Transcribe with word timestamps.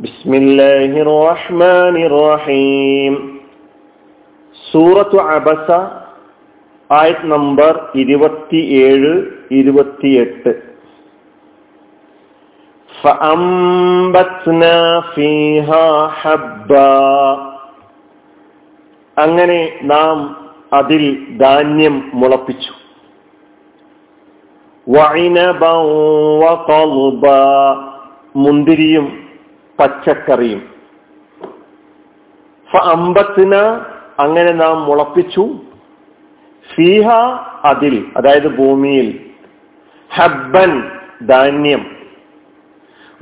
بسم 0.00 0.30
الله 0.34 0.90
الرحمن 1.02 1.96
الرحيم 2.04 3.14
സൂറത്തു 4.56 5.18
അബസ 5.30 5.68
ആയത് 6.90 7.24
നമ്പർ 7.32 7.72
ഇരുപത്തിയേഴ് 7.94 9.12
ഇരുപത്തിയെട്ട് 9.58 10.52
فأنبتنا 12.90 14.76
فيها 15.14 15.86
حبا 16.10 16.96
അങ്ങനെ 19.16 19.60
നാം 19.84 20.16
അതിൽ 20.72 21.02
ധാന്യം 21.38 21.94
മുളപ്പിച്ചു 22.12 22.72
വൈനബ 24.86 25.62
മുന്തിരിയും 28.36 29.06
പച്ചക്കറിയും. 29.79 30.73
അമ്പത്തിന് 32.83 33.55
അങ്ങനെ 34.21 34.51
നാം 34.51 34.83
മുളപ്പിച്ചു. 34.83 35.55
സീഹ 36.75 37.07
അതിൽ 37.63 38.11
അതായത് 38.17 38.57
ഭൂമിയിൽ. 38.57 39.29
ഹബ്ബൻ 40.13 40.99
ധാന്യം. 41.27 41.95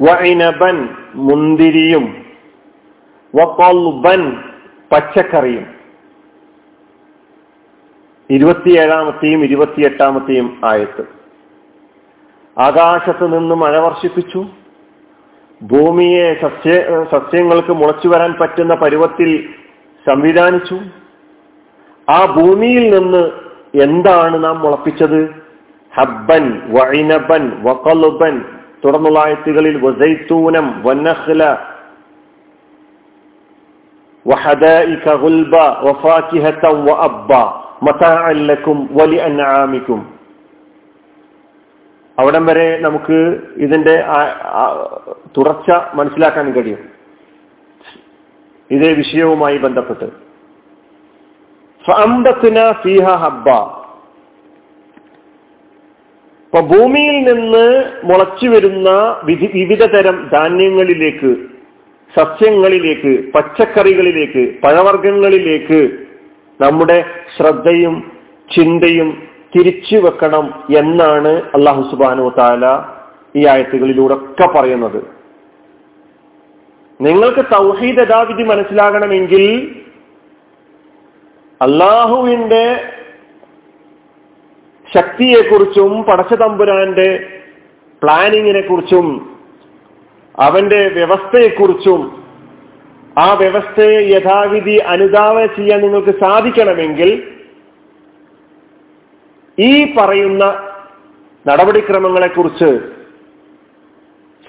വൈനബൻ 0.01 0.89
മുന്തിരിയും. 1.15 2.25
വക്കൊൽബൻ 3.35 4.43
പച്ചക്കറിയും. 4.91 5.67
ഇരുപത്തിയേഴാമത്തെയും 8.29 9.43
ഇരുപത്തിയെട്ടാമത്തെയും 9.43 10.61
ആയത്ത്. 10.65 11.05
ആകാശത്ത് 12.59 13.39
നിന്ന് 13.39 13.55
മഴ 13.55 13.77
വർഷിപ്പിച്ചു. 13.77 14.45
ഭൂമിയെ 15.61 16.33
സസ്യ 16.41 16.73
സസ്യങ്ങൾക്ക് 17.11 17.73
മുളച്ചു 17.73 18.07
വരാൻ 18.07 18.33
പറ്റുന്ന 18.33 18.75
പരുവത്തിൽ 18.75 19.49
സംവിധാനിച്ചു. 20.07 20.77
ആ 22.09 22.25
ഭൂമിയിൽ 22.37 22.99
നിന്ന് 22.99 23.23
എന്താണ് 23.83 24.43
നാം 24.43 24.59
മുളപ്പിച്ചത്? 24.59 25.41
ഹബ്ബൻ 25.97 26.61
വൈനബൻ 26.69 27.43
വക്കലുബൻ 27.63 28.41
തുടർന്നുള്ള 28.85 29.19
ആയത്തുകളിൽ 29.19 29.75
വസൈത്തൂനം 29.85 30.83
വന്നഹ്ല 30.85 31.57
വഹദഇക 34.27 35.15
ഗുൽബ 35.15 35.55
വഫാകിഹത 35.57 36.65
വഅബ്ബ 36.89 37.33
അല്ലക്കും 38.25 38.89
ലക്കും 38.93 39.21
അന്നാമിക്കും 39.21 40.10
അവിടം 42.21 42.45
വരെ 42.45 42.79
നമുക്ക് 42.79 43.39
ഇതിന്റെ 43.57 44.03
തുടർച്ച 45.37 45.95
മനസ്സിലാക്കാൻ 45.95 46.51
കഴിയും. 46.51 46.89
ഇതേ 48.71 48.93
വിഷയവുമായി 48.93 49.57
ബന്ധപ്പെട്ട്. 49.57 50.07
ഫീഹ 52.71 53.07
ഹബ്ബ. 53.09 53.49
ഇപ്പൊ 56.45 56.59
ഭൂമിയിൽ 56.59 57.33
നിന്ന് 57.33 57.65
മുളച്ചു 58.03 58.47
വരുന്ന 58.49 58.89
വിവിധ 59.53 59.83
തരം 59.83 60.29
ധാന്യങ്ങളിലേക്ക് 60.33 61.35
സസ്യങ്ങളിലേക്ക് 62.15 63.33
പച്ചക്കറികളിലേക്ക് 63.33 64.61
പഴവർഗങ്ങളിലേക്ക് 64.61 65.81
നമ്മുടെ 66.63 67.05
ശ്രദ്ധയും 67.37 68.11
ചിന്തയും 68.55 69.30
തിരിച്ചു 69.55 69.97
വെക്കണം 69.97 70.45
എന്നാണ് 70.77 71.41
അള്ളാഹു 71.53 71.81
സുബാനു 71.81 72.29
താല 72.37 72.65
ഈ 73.35 73.45
ആയത്തുകളിലൂടെ 73.45 74.13
ഒക്കെ 74.13 74.47
പറയുന്നത്. 74.47 74.99
നിങ്ങൾക്ക് 76.99 77.45
തൗഹീദ് 77.51 77.99
യഥാവിധി 77.99 78.43
മനസ്സിലാകണമെങ്കിൽ 78.43 79.43
അള്ളാഹുവിന്റെ 81.61 82.63
ശക്തിയെക്കുറിച്ചും 84.87 86.03
പടച്ച 86.03 86.33
തമ്പുരാന്റെ 86.33 87.09
പ്ലാനിങ്ങിനെ 88.01 88.61
കുറിച്ചും 88.61 89.07
അവന്റെ 90.35 90.87
വ്യവസ്ഥയെക്കുറിച്ചും 90.87 92.01
ആ 93.19 93.33
വ്യവസ്ഥയെ 93.33 93.99
യഥാവിധി 94.09 94.77
അനുധാവന 94.77 95.45
ചെയ്യാൻ 95.45 95.81
നിങ്ങൾക്ക് 95.81 96.19
സാധിക്കണമെങ്കിൽ 96.19 97.09
ഈ 99.59 99.93
പറയുന്ന 99.97 100.43
നടപടിക്രമങ്ങളെക്കുറിച്ച് 101.47 102.79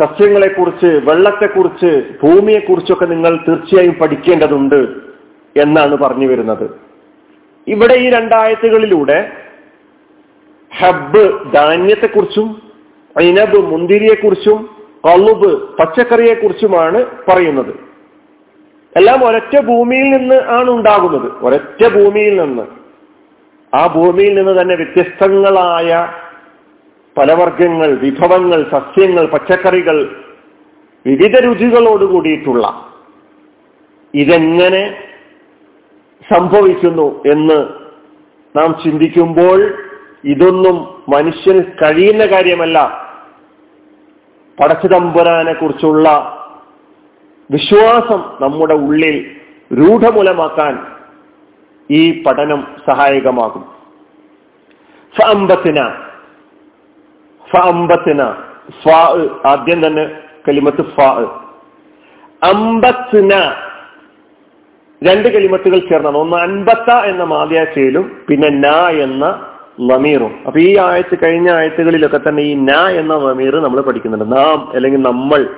സസ്യങ്ങളെക്കുറിച്ച് 0.00 0.86
വെള്ളത്തെക്കുറിച്ച് 0.86 2.02
ഭൂമിയെക്കുറിച്ചൊക്കെ 2.22 3.04
നിങ്ങൾ 3.04 3.36
തീർച്ചയായും 3.48 3.94
പഠിക്കേണ്ടതുണ്ട് 3.94 4.88
എന്നാണ് 5.56 5.96
പറഞ്ഞു 5.96 6.26
വരുന്നത്. 6.26 6.70
ഇവിടെ 7.68 7.94
ഈ 7.94 8.10
രണ്ടായത്തുകളിലൂടെ 8.10 9.32
ഹബ്ബ് 10.78 11.52
ധാന്യത്തെക്കുറിച്ചും 11.52 12.62
ഐനബ് 13.22 13.58
മുന്തിരിയെക്കുറിച്ചും 13.58 14.68
കളുബ് 15.06 15.76
പച്ചക്കറിയെക്കുറിച്ചുമാണ് 15.76 17.04
പറയുന്നത്. 17.30 17.74
എല്ലാം 18.96 19.24
ഒരൊറ്റ 19.24 19.60
ഭൂമിയിൽ 19.60 20.16
നിന്ന് 20.16 20.34
ആണ് 20.34 20.70
ഉണ്ടാകുന്നത്. 20.70 21.32
ഒരൊറ്റ 21.32 21.94
ഭൂമിയിൽ 21.94 22.40
നിന്ന്. 22.40 22.81
ആ 23.74 23.86
ഭൂമിയിൽ 23.86 24.34
നിന്ന് 24.34 24.62
തന്നെ 24.62 24.74
വ്യത്യസ്തങ്ങളായ 24.74 26.08
പലവർഗങ്ങൾ 27.18 27.98
വിഭവങ്ങൾ 27.98 28.70
സസ്യങ്ങൾ 28.70 29.26
പച്ചക്കറികൾ 29.26 30.24
വിവിധ 31.06 31.38
രുചികളോട് 31.38 32.04
കൂടിയിട്ടുള്ള 32.04 32.90
ഇതെങ്ങനെ 34.14 34.96
സംഭവിക്കുന്നു 36.34 37.22
എന്ന് 37.26 37.66
നാം 38.56 38.82
ചിന്തിക്കുമ്പോൾ 38.84 39.74
ഇതൊന്നും 40.24 41.04
മനുഷ്യന് 41.08 41.64
കഴിയുന്ന 41.64 42.26
കാര്യമല്ല. 42.26 42.78
പടച്ചുതമ്പുരാനെ 44.60 45.52
കുറിച്ചുള്ള 45.52 46.08
വിശ്വാസം 47.50 48.20
നമ്മുടെ 48.40 48.74
ഉള്ളിൽ 48.74 49.16
രൂഢമൂലമാക്കാൻ 49.72 50.91
ഈ 51.90 52.22
പഠനം 52.22 52.66
സഹായകമാകും. 52.90 53.64
ഫഅംബത്തിന. 55.18 55.88
ഫഅംബത്തിന. 57.52 58.32
ഫാ 58.82 58.98
ആദ്യം 59.46 59.86
തന്നെ 59.86 60.10
കലിമത്ത് 60.48 60.82
ഫാ. 60.82 61.26
അമ്പത്തിന 62.42 63.32
രണ്ട് 65.02 65.28
കലിമത്തുകൾ 65.28 65.78
ചേർന്നാണ്. 65.78 66.16
ഒന്ന് 66.16 66.36
അൻപത്ത 66.36 66.90
എന്ന 66.90 67.24
മാതയാശയിലും 67.24 68.24
പിന്നെ 68.28 68.48
ന 68.48 68.88
എന്ന 68.88 69.46
നമീറും 69.80 70.38
അപ്പൊ 70.46 70.60
ഈ 70.60 70.78
ആയത്ത് 70.78 71.18
കഴിഞ്ഞ 71.22 71.50
ആയത്തുകളിലൊക്കെ 71.50 72.20
തന്നെ 72.28 72.42
ഈ 72.42 72.54
ന 72.54 72.70
എന്ന 72.88 73.14
നമീർ 73.14 73.54
നമ്മൾ 73.56 73.80
പഠിക്കുന്നുണ്ട്. 73.80 74.36
നാം 74.36 74.72
അല്ലെങ്കിൽ 74.74 75.02
നമ്മൾ 75.02 75.48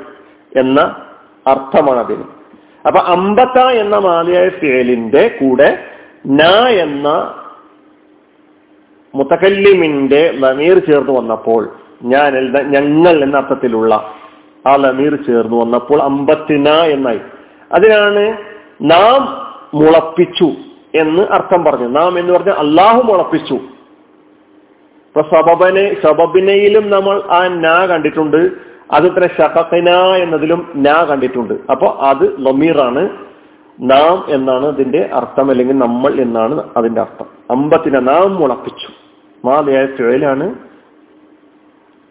എന്ന 0.57 0.81
അർത്ഥമാണ് 1.47 2.01
അതിന് 2.01 2.25
അപ്പൊ 2.87 3.01
അമ്പത്ത 3.01 3.59
എന്ന 3.59 3.99
മാതയായ 3.99 4.49
ഫേലിന്റെ 4.49 5.29
കൂടെ 5.29 5.94
ന 6.25 6.43
എന്ന 6.69 7.33
മുത്തക്കല്ലിമിന്റെ 9.15 10.33
ലമീർ 10.43 10.79
ചേർന്ന് 10.79 11.13
വന്നപ്പോൾ 11.13 11.71
ഞാൻ 12.03 12.53
ഞങ്ങൾ 12.71 13.23
എന്ന 13.23 13.37
അർത്ഥത്തിലുള്ള 13.37 13.95
ആ 14.69 14.77
ലമീർ 14.77 15.15
ചേർന്ന് 15.17 15.57
വന്നപ്പോൾ 15.57 16.03
അമ്പത്തിന 16.03 16.69
എന്നായി. 16.69 17.21
അതിനാണ് 17.73 18.39
നാം 18.83 19.21
മുളപ്പിച്ചു 19.75 20.51
എന്ന് 20.95 21.23
അർത്ഥം 21.23 21.65
പറഞ്ഞു 21.65 21.89
നാം 21.89 22.19
എന്ന് 22.19 22.33
പറഞ്ഞാൽ 22.33 22.55
അള്ളാഹു 22.55 23.03
മുളപ്പിച്ചു. 23.03 23.55
ഇപ്പൊ 25.07 25.23
സബബനെ 25.23 25.97
സബബിനയിലും 26.05 26.91
നമ്മൾ 26.91 27.23
ആ 27.31 27.49
നാ 27.49 27.87
കണ്ടിട്ടുണ്ട്. 27.87 28.37
അത് 28.91 29.07
അതുപോലെ 29.07 29.29
ഷഹന 29.37 29.91
എന്നതിലും 30.15 30.73
നാ 30.75 31.05
കണ്ടിട്ടുണ്ട്. 31.05 31.55
അപ്പൊ 31.71 31.87
അത് 31.87 32.47
ലമീറാണ് 32.47 33.09
നാം 33.81 34.25
എന്നാണ് 34.29 34.67
അതിന്റെ 34.67 35.11
അർത്ഥം 35.15 35.51
അല്ലെങ്കിൽ 35.51 35.79
നമ്മൾ 35.79 36.21
എന്നാണ് 36.21 36.71
അതിന്റെ 36.77 37.01
അർത്ഥം. 37.01 37.27
അമ്പത്തിനെ 37.51 38.01
നാം 38.01 38.35
മുളപ്പിച്ചു. 38.35 38.89
മാതയായ 39.45 39.87
ഫേലാണ് 39.87 40.55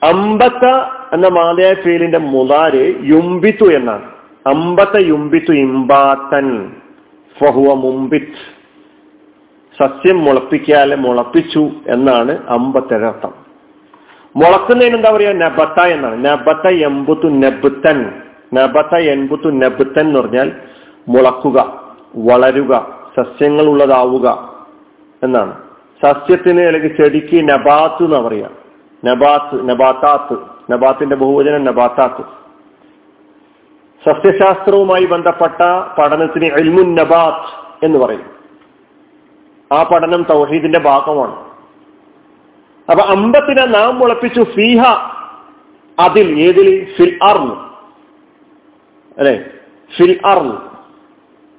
അമ്പത്ത 0.04 0.69
എന്ന 1.13 1.27
മാതയായ 1.27 1.74
ഫേലിന്റെ 1.74 2.18
മുതാര് 2.18 2.94
യുംബിത്തു 3.04 3.71
എന്നാണ്. 3.71 4.04
അമ്പത്ത 4.48 4.98
യുംബിത്തു 4.98 5.51
ഇമ്പാത്തൻ 5.51 6.71
ഫഹുവ 7.39 7.74
മുംബിത്ത് 7.74 8.63
സസ്യം 9.81 10.24
മുളപ്പിക്കാലെ 10.24 10.95
മുളപ്പിച്ചു 10.95 11.69
എന്നാണ് 11.88 12.38
അമ്പത്തേഴ് 12.50 13.06
അർത്ഥം. 13.06 13.33
മുളക്കുന്നതിന് 14.36 14.95
എന്താ 14.95 15.12
പറയാ 15.12 15.33
നബത്ത 15.33 15.83
എന്നാണ്. 15.83 16.25
നബത്ത 16.25 16.68
എമ്പുത്തു 16.68 17.27
നബുത്തൻ. 17.27 18.12
നബത്ത 18.54 18.95
എൺപുത്തു 18.95 19.50
നബുത്തൻ 19.50 20.01
എന്ന് 20.01 20.19
പറഞ്ഞാൽ 20.19 20.51
മുളക്കുക 21.08 21.84
വളരുക 22.16 23.00
സസ്യങ്ങൾ 23.18 23.66
ഉള്ളതാവുക 23.66 24.54
എന്നാണ്. 25.24 25.64
സസ്യത്തിന് 26.06 26.62
അല്ലെങ്കിൽ 26.62 27.04
ചെടിക്ക് 27.04 27.50
നബാത്ത് 27.50 28.04
എന്ന് 28.04 28.28
പറയാ 28.28 28.50
നബാത്ത് 29.06 29.70
നബാത്താത്ത് 29.70 30.38
നബാത്തിന്റെ 30.72 31.16
ബഹുവചനം 31.16 31.66
നബാത്താത്ത്. 31.66 32.22
സസ്യശാസ്ത്രവുമായി 34.10 35.06
ബന്ധപ്പെട്ട 35.06 35.62
പഠനത്തിന് 35.98 36.46
എൽമുൻ 36.46 36.96
നബാത്ത് 36.96 37.86
എന്ന് 37.86 38.00
പറയും. 38.00 38.34
ആ 39.72 39.84
പഠനം 39.84 40.24
തൗഹീദിന്റെ 40.24 40.80
ഭാഗമാണ്. 40.80 41.36
അപ്പൊ 42.92 43.04
അമ്പത്തിനെ 43.04 43.66
നാം 43.66 44.00
മുളപ്പിച്ചു 44.00 44.44
ഫീഹ 44.44 44.84
അതിൽ 46.00 46.40
ഏതിൽ? 46.40 46.94
ഫിൽ 46.98 47.20
അർ 47.24 47.38
അല്ലെ? 49.18 49.46
ഫിൽ 49.98 50.20
അർൻ 50.26 50.73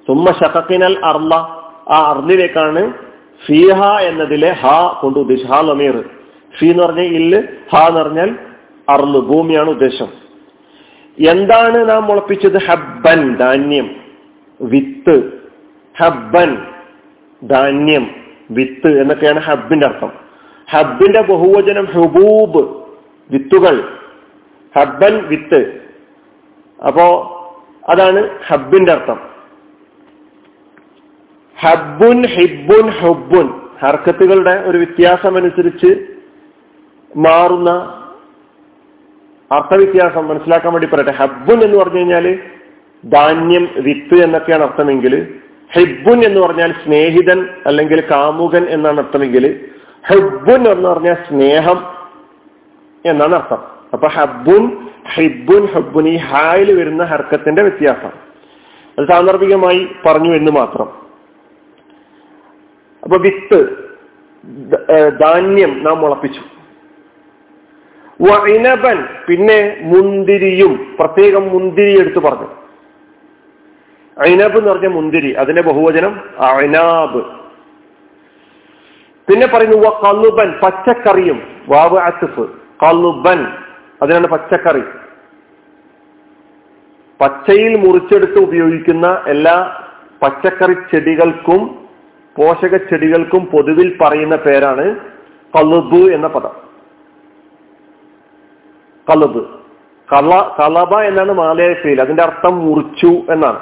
സുമ്മ 0.07 0.25
ഷഖക്കിനൽ 0.25 1.05
അർല 1.05 1.35
ആ 1.93 2.13
അർലിലേക്കാണ് 2.15 2.93
ഫീഹ 3.45 3.97
എന്നതിലെ 3.97 4.51
ഹ 4.51 4.65
കൊണ്ട് 5.01 5.19
ഉദ്ദേശിച്ചത്. 5.19 5.53
ഹാ 5.53 5.61
ലമീർ 5.61 6.09
ഫീ 6.59 6.71
എന്ന് 6.71 6.83
പറഞ്ഞാൽ 6.83 7.03
ഇല്ല്. 7.03 7.43
ഹ 7.75 7.87
എന്ന് 7.87 7.99
പറഞ്ഞാൽ 7.99 8.37
അർന്ന് 8.89 9.19
ഭൂമിയാണ് 9.19 9.69
ഉദ്ദേശം. 9.69 10.07
എന്താണ് 11.29 11.89
നാം 11.89 12.03
മുളപ്പിച്ചത്? 12.03 12.65
ഹബ്ബൻ 12.65 13.35
ധാന്യം. 13.35 13.95
വിത്ത്. 14.61 15.41
ഹബ്ബൻ 16.03 16.57
ധാന്യം 17.47 18.15
വിത്ത് 18.51 19.01
എന്നൊക്കെയാണ് 19.01 19.39
ഹബ്ബിന്റെ 19.39 19.87
അർത്ഥം. 19.87 20.11
ഹബ്ബിന്റെ 20.71 21.21
ബഹുവചനം 21.21 21.85
ഹുബൂബ് 21.85 22.83
വിത്തുകൾ. 23.31 23.97
ഹബ്ബൻ 24.79 25.27
വിത്ത്. 25.27 25.81
അപ്പോ 26.87 27.31
അതാണ് 27.89 28.29
ഹബ്ബിന്റെ 28.47 28.91
അർത്ഥം. 28.91 29.34
ഹബ്ബുൻ 31.61 32.27
ഹിബ്ബുൻ 32.27 32.89
ഹുബുൻ 32.89 33.51
ഹർക്കത്തുകളുടെ 33.83 34.63
ഒരു 34.65 34.77
വ്യത്യാസമനുസരിച്ച് 34.77 36.05
മാറുന്ന 37.17 37.69
അർത്ഥവ്യത്യാസം 39.51 40.27
മനസ്സിലാക്കാൻ 40.27 40.73
വേണ്ടി 40.73 40.87
പറയട്ടെ. 40.87 41.11
ഹബ്ബുൻ 41.11 41.63
എന്ന് 41.63 41.77
പറഞ്ഞു 41.77 41.99
കഴിഞ്ഞാൽ 41.99 42.39
ധാന്യം 43.05 43.67
വിത്ത് 43.77 44.23
എന്നൊക്കെയാണ് 44.23 44.63
അർത്ഥമെങ്കിൽ 44.63 45.35
ഹിബ്ബുൻ 45.73 46.25
എന്ന് 46.25 46.47
പറഞ്ഞാൽ 46.47 46.71
സ്നേഹിതൻ 46.71 47.47
അല്ലെങ്കിൽ 47.65 48.01
കാമുകൻ 48.01 48.65
എന്നാണ് 48.69 48.99
അർത്ഥമെങ്കിൽ 48.99 49.69
ഹബ്ബുൻ 50.11 50.67
എന്ന് 50.67 50.89
പറഞ്ഞാൽ 50.89 51.13
സ്നേഹം 51.13 51.79
എന്നാണ് 53.05 53.35
അർത്ഥം. 53.35 53.57
അപ്പൊ 53.93 54.07
ഹബ്ബുൻ 54.07 54.87
ഹിബ്ബുൻ 55.13 55.65
ഹബ്ബുൻ 55.65 56.07
ഈ 56.07 56.17
ഹായിൽ 56.17 56.79
വരുന്ന 56.79 57.03
ഹർക്കത്തിന്റെ 57.03 57.61
വ്യത്യാസം. 57.61 58.11
അത് 58.99 59.07
സാന്ദർഭികമായി 59.07 59.87
പറഞ്ഞു 60.05 60.35
എന്ന് 60.35 60.51
മാത്രം. 60.51 61.04
അപ്പൊ 63.05 63.17
വിത്ത് 63.17 63.59
ധാന്യം 65.19 65.83
നാം 65.83 66.01
മുളപ്പിച്ചു. 66.01 66.41
വൈനബൻ 68.21 68.97
പിന്നെ 69.27 69.77
മുന്തിരിയും 69.81 70.95
പ്രത്യേകം 70.99 71.49
മുന്തിരി 71.49 71.99
എടുത്തു 72.01 72.19
പറഞ്ഞു. 72.19 72.49
ഐനബ് 74.29 74.57
എന്ന് 74.57 74.71
പറഞ്ഞ 74.71 74.87
മുന്തിരി 74.87 75.31
അതിന്റെ 75.31 75.61
ബഹുവചനം 75.61 76.13
അനാബ് 76.49 77.21
പിന്നെ 79.27 79.47
പറയുന്നു 79.47 79.77
വ 79.77 79.89
കല്ലുബൻ 80.03 80.51
പച്ചക്കറിയും. 80.63 81.41
വാവ് 81.67 81.97
അസിഫ് 81.97 82.45
കല്ലുബൻ 82.83 83.39
അതിനാണ് 84.01 84.27
പച്ചക്കറി. 84.27 84.83
പച്ചയിൽ 87.21 87.73
മുറിച്ചെടുത്ത് 87.77 88.39
ഉപയോഗിക്കുന്ന 88.39 89.23
എല്ലാ 89.27 89.57
പച്ചക്കറി 90.23 90.73
ചെടികൾക്കും 90.73 91.84
പോഷക 92.37 92.77
ചെടികൾക്കും 92.77 93.45
പൊതുവിൽ 93.45 93.97
പറയുന്ന 94.01 94.35
പേരാണ് 94.35 94.95
കലുബ് 95.55 96.13
എന്ന 96.13 96.27
പദം. 96.27 96.65
കളുബ് 99.09 99.45
കള 100.13 100.51
കളബ 100.59 100.99
എന്നാണ് 100.99 101.31
മാലയ 101.31 101.73
പേര്. 101.73 102.01
അതിന്റെ 102.01 102.23
അർത്ഥം 102.23 102.59
മുറിച്ചു 102.59 103.07
എന്നാണ്. 103.07 103.59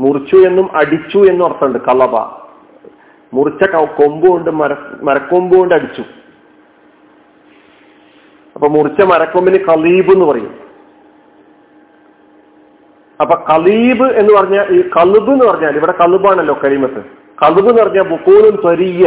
മുറിച്ചു 0.00 0.36
എന്നും 0.36 0.76
അടിച്ചു 0.76 1.18
എന്നും 1.18 1.44
അർത്ഥമുണ്ട്. 1.44 1.78
കളബ 1.78 2.16
മുറിച്ച 3.34 3.76
കൊമ്പ് 3.76 4.28
കൊണ്ട് 4.28 4.50
മര 4.50 4.76
മരക്കൊമ്പ് 5.02 5.56
കൊണ്ട് 5.56 5.74
അടിച്ചു. 5.74 6.04
അപ്പൊ 8.54 8.68
മുറിച്ച 8.68 9.04
മരക്കൊമ്പിന് 9.04 9.58
കലീബ് 9.64 10.12
എന്ന് 10.12 10.26
പറയും. 10.26 10.54
അപ്പൊ 13.20 13.34
കലീബ് 13.34 14.04
എന്ന് 14.04 14.34
പറഞ്ഞാൽ 14.34 14.66
ഈ 14.70 14.82
കലുബ് 14.82 15.32
എന്ന് 15.32 15.44
പറഞ്ഞാൽ 15.44 15.76
ഇവിടെ 15.76 15.92
കലുബാണല്ലോ 15.92 16.60
കരിമത്ത്. 16.64 17.25
കലുബ് 17.42 17.70
നിറഞ്ഞ 17.78 18.00
ബുക്കൂലും 18.08 18.54
ത്വരീയ 18.60 19.06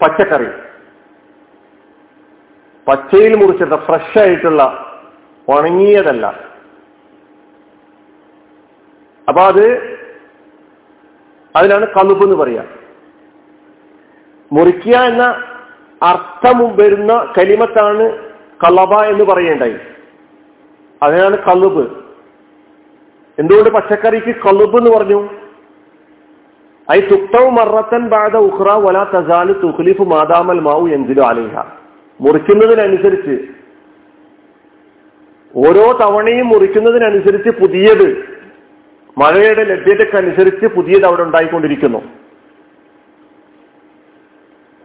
പച്ചക്കറി. 0.00 0.46
പച്ചയിൽ 2.86 3.34
മുറിച്ചിട്ട 3.36 3.72
ഫ്രഷ് 3.72 4.18
ആയിട്ടുള്ള 4.18 4.62
ഉണങ്ങിയതല്ല. 5.48 6.26
അപ്പൊ 9.28 9.42
അത് 9.42 9.64
അതിനാണ് 11.54 11.86
കളുപ്പ് 11.86 12.24
എന്ന് 12.24 12.36
പറയുക 12.36 12.64
മുറിക്കുക 14.52 14.96
എന്ന 15.10 15.24
അർത്ഥം 16.02 16.58
വരുന്ന 16.80 17.12
കലിമത്താണ് 17.38 18.06
കളബ 18.64 18.92
എന്ന് 19.02 19.24
പറയേണ്ടായി. 19.24 19.76
അതിനാണ് 21.02 21.36
കലുബ് 21.38 21.84
എന്തുകൊണ്ട് 23.38 23.70
പച്ചക്കറിക്ക് 23.70 24.32
കലുബ് 24.40 24.78
എന്ന് 24.78 24.90
പറഞ്ഞു? 24.90 25.20
ഐ 26.90 27.00
തുക്തവ് 27.00 27.50
മറത്തൻ 27.50 28.08
ബാധ 28.08 28.36
ഉഹ്റ 28.36 28.68
വല 28.72 28.98
തസാൽ 29.04 29.52
തുഖ്ലിഫ് 29.52 30.02
മാതാമൽ 30.02 30.60
മാവു 30.60 30.86
എന്തിലും 30.88 31.26
അലിഹ. 31.26 31.62
മുറിക്കുന്നതിനനുസരിച്ച് 32.20 33.36
ഓരോ 35.54 35.98
തവണയും 35.98 36.48
മുറിക്കുന്നതിനനുസരിച്ച് 36.48 37.48
പുതിയത് 37.48 38.08
മഴയുടെ 39.18 39.64
ലഭ്യതക്കനുസരിച്ച് 39.64 40.66
പുതിയത് 40.66 41.06
അവിടെ 41.06 41.22
ഉണ്ടായിക്കൊണ്ടിരിക്കുന്നു. 41.22 42.02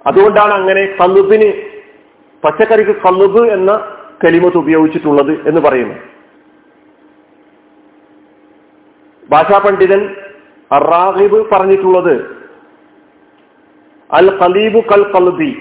അതുകൊണ്ടാണ് 0.06 0.54
അങ്ങനെ 0.54 0.98
കല്ലുബിന് 1.02 1.50
പച്ചക്കറിക്ക് 2.44 2.92
കല്ലുബ് 2.92 3.52
എന്ന 3.52 3.72
കലിമത്ത് 4.26 4.58
ഉപയോഗിച്ചിട്ടുള്ളത് 4.58 5.48
എന്ന് 5.48 5.62
പറയുന്നു 5.62 5.96
ഭാഷാ 9.30 9.58
പണ്ഡിതൻ 9.58 10.16
അറാഹിബ് 10.72 11.40
പറഞ്ഞിട്ടുള്ളത്. 11.52 12.16
അൽ 14.20 14.28
കലീബു 14.40 14.80
കൽ 14.92 15.04
കൽബി 15.14 15.52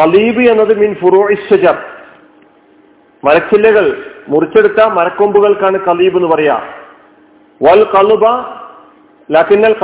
കലീബ് 0.00 0.42
എന്നത് 0.52 0.72
മീൻ 0.80 0.94
ഫുറോഷജർ 0.94 1.76
മരച്ചില്ലകൾ 3.24 3.86
മുറിച്ചെടുത്ത 4.28 4.80
മരക്കൊമ്പുകൾക്കാണ് 4.98 5.78
കലീബ് 5.86 6.16
എന്ന് 6.16 6.28
പറയാ. 6.34 6.56
വൽ 7.60 7.82
കലുബ 7.94 8.24
ലക്കിന്നൽ 9.30 9.74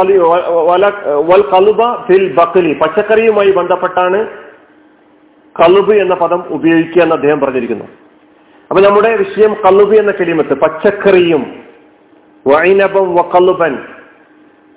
വൽ 1.30 1.42
കലുബ 1.52 1.82
ഫിൽ 2.06 2.26
ബക്കലി 2.34 2.72
പച്ചക്കറിയുമായി 2.72 3.50
ബന്ധപ്പെട്ടാണ് 3.50 4.20
കലുബ് 5.56 5.94
എന്ന 6.02 6.14
പദം 6.14 6.40
ഉപയോഗിക്കുക 6.56 7.02
എന്ന് 7.02 7.14
അദ്ദേഹം 7.14 7.40
പറഞ്ഞിരിക്കുന്നു. 7.40 7.86
അപ്പൊ 8.70 8.80
നമ്മുടെ 8.84 9.10
വിഷയം 9.16 9.52
കലുബ് 9.64 9.94
എന്ന 9.96 10.12
കലിമത്ത് 10.20 10.54
പച്ചക്കറിയും. 10.60 11.65
വൈനബം 12.46 13.14
വക്കല്ലുബൻ. 13.14 13.78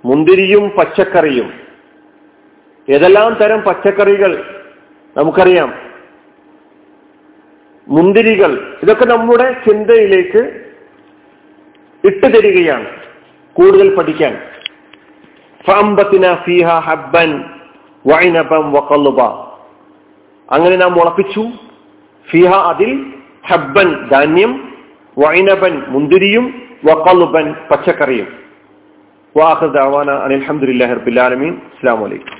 മുന്തിരിയും 0.05 0.69
പച്ചക്കറിയും. 0.69 1.53
ഏതെല്ലാം 2.89 3.33
തരം 3.33 3.61
പച്ചക്കറികൾ 3.61 4.63
നമുക്കറിയാം? 5.17 5.73
മുന്തിരികൾ. 7.87 8.77
ഇതൊക്കെ 8.83 9.05
നമ്മുടെ 9.05 9.53
ചിന്തയിലേക്ക് 9.53 10.65
ഇട്ടു 12.03 12.07
ഇട്ടുതരികയാണ് 12.07 12.85
കൂടുതൽ 13.53 13.95
പഠിക്കാൻ. 13.95 14.41
ഫീഹ 16.35 16.67
ഹബ്ബൻ 16.67 17.43
വൈനബം 18.07 18.71
വക്കല്ലുബ. 18.71 19.21
അങ്ങനെ 20.51 20.75
നാം 20.75 20.91
മുളപ്പിച്ചു 20.91 21.47
ഫിഹ 22.29 22.49
അതിൽ 22.49 23.13
ഹബ്ബൻ 23.47 24.09
ധാന്യം 24.09 24.77
വൈനബൻ 25.17 25.83
മുന്തിരിയും 25.87 26.68
വക്കല്ലുബൻ 26.84 27.46
പച്ചക്കറിയും 27.70 28.30
വാഹദ് 29.34 29.78
അവാന 29.78 30.10
അനിൽഹമുല്ലാ 30.24 30.88
റബിലാലമീൻ 30.92 31.54
അസ്സാം 31.68 32.00
വലൈക്കും 32.00 32.37